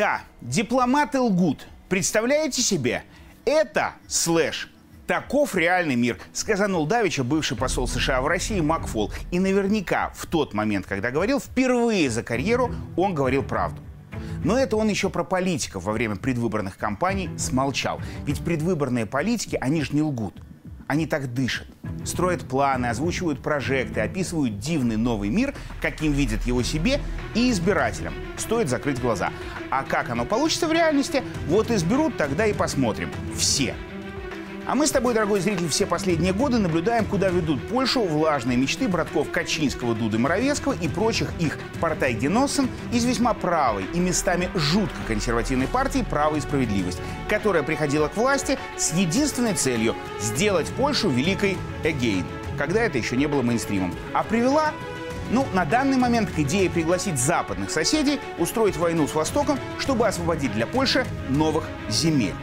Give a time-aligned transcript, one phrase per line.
[0.00, 1.66] Да, дипломаты лгут.
[1.90, 3.04] Представляете себе?
[3.44, 4.72] Это слэш
[5.06, 9.12] Таков реальный мир, сказанул Давича бывший посол США в России Макфол.
[9.30, 13.82] И наверняка в тот момент, когда говорил, впервые за карьеру он говорил правду.
[14.42, 18.00] Но это он еще про политиков во время предвыборных кампаний смолчал.
[18.24, 20.34] Ведь предвыборные политики, они же не лгут.
[20.86, 21.66] Они так дышат.
[22.10, 27.00] Строят планы, озвучивают прожекты, описывают дивный новый мир, каким видят его себе
[27.36, 28.12] и избирателям.
[28.36, 29.32] Стоит закрыть глаза.
[29.70, 33.10] А как оно получится в реальности, вот изберут, тогда и посмотрим.
[33.36, 33.76] Все.
[34.70, 38.86] А мы с тобой, дорогой зритель, все последние годы наблюдаем, куда ведут Польшу влажные мечты
[38.86, 44.94] братков Качинского, Дуды Моровецкого и прочих их портай Геносен из весьма правой и местами жутко
[45.08, 51.58] консервативной партии «Право и справедливость», которая приходила к власти с единственной целью– сделать Польшу великой
[51.82, 52.24] again,
[52.56, 53.92] когда это еще не было мейнстримом.
[54.12, 54.70] А привела
[55.32, 60.52] ну, на данный момент к идее пригласить западных соседей устроить войну с Востоком, чтобы освободить
[60.52, 62.34] для Польши новых земель.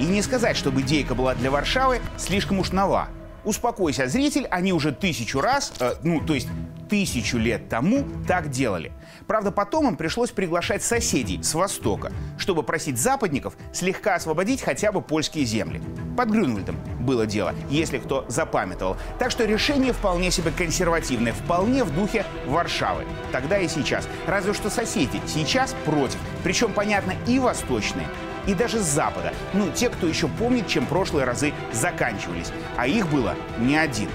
[0.00, 3.08] И не сказать, чтобы идейка была для Варшавы слишком уж нова.
[3.44, 6.48] Успокойся, зритель, они уже тысячу раз, э, ну, то есть
[6.88, 8.92] тысячу лет тому так делали.
[9.26, 15.02] Правда, потом им пришлось приглашать соседей с Востока, чтобы просить западников слегка освободить хотя бы
[15.02, 15.82] польские земли.
[16.16, 18.96] Под Грюнвальдом было дело, если кто запамятовал.
[19.18, 23.04] Так что решение вполне себе консервативное, вполне в духе Варшавы.
[23.32, 24.08] Тогда и сейчас.
[24.26, 26.18] Разве что соседи сейчас против.
[26.42, 28.06] Причем, понятно, и восточные,
[28.50, 29.32] и даже с Запада.
[29.52, 32.52] Ну, те, кто еще помнит, чем прошлые разы заканчивались.
[32.76, 34.08] А их было не один.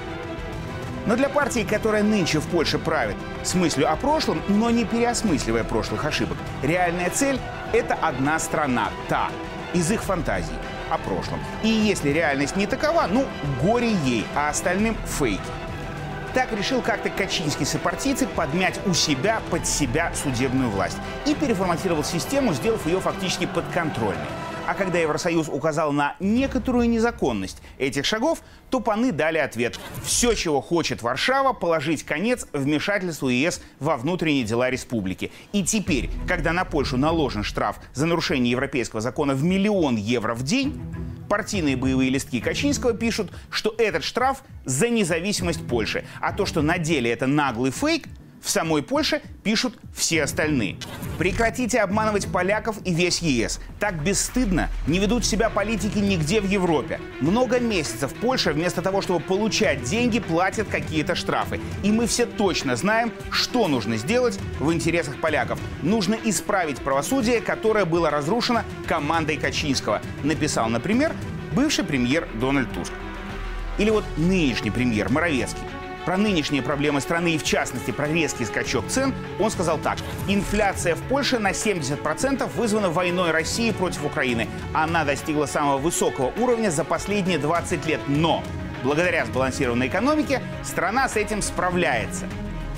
[1.05, 5.63] Но для партии, которая нынче в Польше правит с мыслью о прошлом, но не переосмысливая
[5.63, 7.39] прошлых ошибок, реальная цель–
[7.73, 9.29] это одна страна, та,
[9.73, 10.55] из их фантазий
[10.89, 11.39] о прошлом.
[11.63, 13.25] И если реальность не такова, ну,
[13.61, 15.39] горе ей, а остальным– фейки.
[16.35, 22.53] Так решил как-то Качинский сопартийцы подмять у себя под себя судебную власть и переформатировал систему,
[22.53, 24.27] сделав ее фактически подконтрольной.
[24.67, 29.79] А когда Евросоюз указал на некоторую незаконность этих шагов, то паны дали ответ.
[30.03, 35.31] Все, чего хочет Варшава, положить конец вмешательству ЕС во внутренние дела республики.
[35.53, 40.43] И теперь, когда на Польшу наложен штраф за нарушение европейского закона в миллион евро в
[40.43, 40.81] день,
[41.27, 46.05] партийные боевые листки Качинского пишут, что этот штраф за независимость Польши.
[46.21, 48.07] А то, что на деле это наглый фейк,
[48.45, 50.77] в самой Польше пишут все остальные.
[51.17, 53.59] Прекратите обманывать поляков и весь ЕС.
[53.79, 57.01] Так бесстыдно не ведут себя политики нигде в Европе.
[57.21, 61.59] Много месяцев Польша вместо того, чтобы получать деньги, платит какие-то штрафы.
[61.83, 65.59] И мы все точно знаем, что нужно сделать в интересах поляков.
[65.81, 70.03] Нужно исправить правосудие, которое было разрушено командой Качинского.
[70.23, 71.13] Написал, например,
[71.53, 72.93] бывший премьер Дональд Туск.
[73.79, 75.63] Или вот нынешний премьер Моровецкий.
[76.05, 79.97] Про нынешние проблемы страны и, в частности, про резкий скачок цен он сказал так.
[80.27, 84.47] Инфляция в Польше на 70% вызвана войной России против Украины.
[84.73, 87.99] Она достигла самого высокого уровня за последние 20 лет.
[88.07, 88.43] Но
[88.83, 92.27] благодаря сбалансированной экономике страна с этим справляется.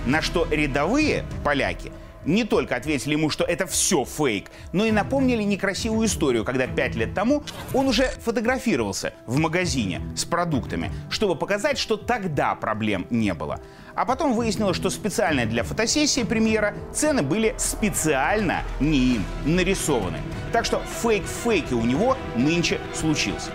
[0.06, 1.92] На что рядовые поляки–
[2.28, 6.96] не только ответили ему, что это все фейк, но и напомнили некрасивую историю, когда пять
[6.96, 7.44] лет тому
[7.74, 13.60] он уже фотографировался в магазине с продуктами, чтобы показать, что тогда проблем не было.
[13.96, 20.20] А потом выяснилось, что специально для фотосессии премьера цены были специально не им нарисованы.
[20.52, 23.52] Так что фейк фейки у него нынче случился.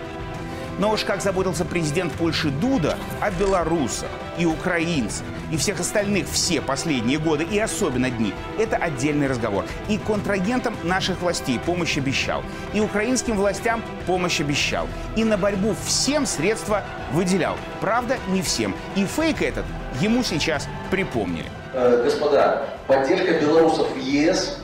[0.79, 6.61] Но уж как заботился президент Польши Дуда о белорусах и украинцах, и всех остальных все
[6.61, 9.65] последние годы, и особенно дни, это отдельный разговор.
[9.89, 12.43] И контрагентам наших властей помощь обещал,
[12.73, 17.57] и украинским властям помощь обещал, и на борьбу всем средства выделял.
[17.81, 18.75] Правда, не всем.
[18.95, 19.65] И фейк этот
[19.99, 21.47] ему сейчас припомнили.
[21.73, 24.59] Э, господа, поддержка белорусов в ЕС,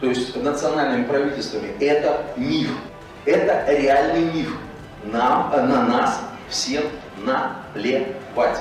[0.00, 2.70] то есть национальными правительствами, это миф.
[3.24, 4.56] Это реальный миф.
[5.04, 6.84] Нам, э, на нас всем
[7.18, 8.58] наплевать.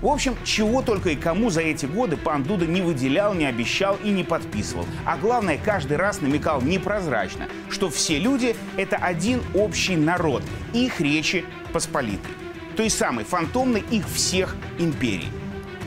[0.00, 3.98] В общем, чего только и кому за эти годы пан Дуда не выделял, не обещал
[4.04, 4.86] и не подписывал.
[5.04, 11.44] А главное, каждый раз намекал непрозрачно, что все люди— это один общий народ, их речи
[11.72, 12.30] посполитой.
[12.76, 15.30] Той самой фантомной их всех империй.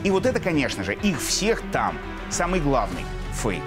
[0.04, 1.96] И вот это, конечно же, их всех там.
[2.28, 3.62] Самый главный фейк.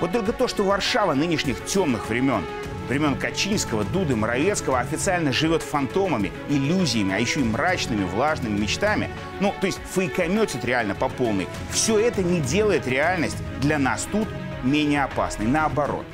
[0.00, 2.42] Вот только то, что Варшава нынешних темных времен
[2.88, 9.10] времен Качинского, Дуды, Моровецкого официально живет фантомами, иллюзиями, а еще и мрачными, влажными мечтами.
[9.40, 11.46] Ну, то есть фейкометит реально по полной.
[11.70, 14.28] Все это не делает реальность для нас тут
[14.62, 15.46] менее опасной.
[15.46, 16.04] Наоборот.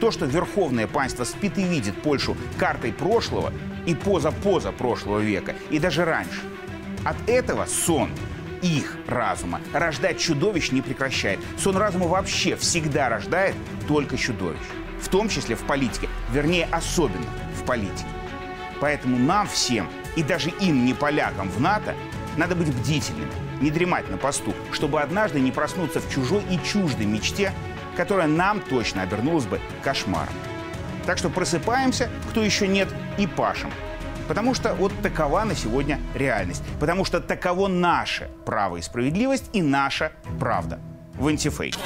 [0.00, 3.52] То, что Верховное панство спит и видит Польшу картой прошлого
[3.86, 6.40] и поза-поза прошлого века, и даже раньше.
[7.04, 8.10] От этого сон
[8.62, 9.60] их разума.
[9.72, 11.40] Рождать чудовищ не прекращает.
[11.58, 13.54] Сон разума вообще всегда рождает
[13.86, 14.60] только чудовищ.
[15.02, 16.08] В том числе в политике.
[16.30, 17.26] Вернее, особенно
[17.60, 18.06] в политике.
[18.80, 21.94] Поэтому нам всем, и даже им, не полякам в НАТО,
[22.36, 27.06] надо быть бдительными, не дремать на посту, чтобы однажды не проснуться в чужой и чуждой
[27.06, 27.52] мечте,
[27.96, 30.34] которая нам точно обернулась бы кошмаром.
[31.04, 32.88] Так что просыпаемся, кто еще нет,
[33.18, 33.70] и пашем.
[34.28, 36.62] Потому что вот такова на сегодня реальность.
[36.80, 40.80] Потому что таково наше право и справедливость и наша правда.
[41.14, 41.76] В антифейк.